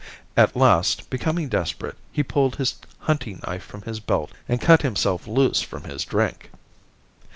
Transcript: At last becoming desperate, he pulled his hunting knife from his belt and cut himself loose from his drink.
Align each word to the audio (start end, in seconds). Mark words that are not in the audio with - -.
At 0.35 0.55
last 0.55 1.11
becoming 1.11 1.47
desperate, 1.47 1.95
he 2.11 2.23
pulled 2.23 2.55
his 2.55 2.77
hunting 3.01 3.39
knife 3.45 3.61
from 3.63 3.83
his 3.83 3.99
belt 3.99 4.31
and 4.49 4.59
cut 4.59 4.81
himself 4.81 5.27
loose 5.27 5.61
from 5.61 5.83
his 5.83 6.03
drink. 6.05 6.49